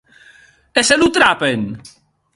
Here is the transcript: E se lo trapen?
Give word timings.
E 0.79 0.81
se 0.87 0.95
lo 0.99 1.07
trapen? 1.15 1.61